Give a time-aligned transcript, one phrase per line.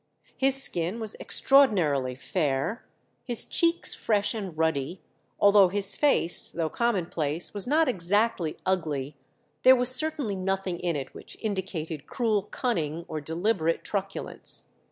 [0.35, 2.87] His skin was extraordinarily fair,
[3.23, 5.03] his cheeks fresh and ruddy;
[5.39, 9.15] altogether his face, though commonplace, was not exactly ugly;
[9.61, 14.69] there was certainly nothing in it which indicated cruel cunning or deliberate truculence.